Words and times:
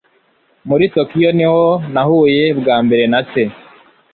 Muri 0.69 0.85
Tokiyo 0.95 1.29
niho 1.37 1.63
nahuye 1.93 2.43
bwa 2.59 2.77
mbere 2.85 3.03
na 3.11 3.19
se 3.31 3.43